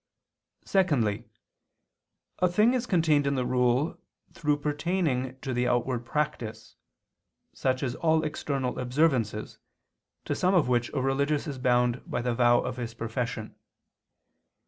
Secondly, 0.65 1.25
a 2.39 2.47
thing 2.47 2.73
is 2.73 2.87
contained 2.87 3.27
in 3.27 3.35
the 3.35 3.45
rule 3.45 3.99
through 4.33 4.57
pertaining 4.57 5.37
to 5.41 5.53
the 5.53 5.67
outward 5.67 6.05
practice, 6.07 6.75
such 7.53 7.83
as 7.83 7.93
all 7.93 8.23
external 8.23 8.79
observances, 8.79 9.59
to 10.25 10.33
some 10.33 10.55
of 10.55 10.67
which 10.67 10.91
a 10.95 11.01
religious 11.03 11.45
is 11.45 11.59
bound 11.59 12.01
by 12.09 12.19
the 12.23 12.33
vow 12.33 12.61
of 12.61 12.77
his 12.77 12.95
profession. 12.95 13.53